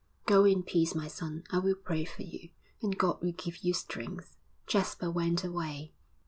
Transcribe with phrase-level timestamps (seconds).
[0.25, 2.49] 'Go in peace, my son; I will pray for you,
[2.81, 4.35] and God will give you strength!'
[4.65, 5.93] Jasper went away.